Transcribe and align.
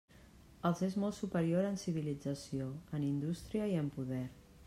Els 0.69 0.79
és 0.87 0.95
molt 1.03 1.17
superior 1.17 1.67
en 1.67 1.77
civilització, 1.83 2.71
en 2.99 3.07
indústria 3.11 3.71
i 3.75 3.79
en 3.85 3.93
poder. 3.99 4.27